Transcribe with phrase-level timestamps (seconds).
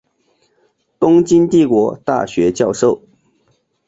[0.97, 3.03] 东京帝国大学教授。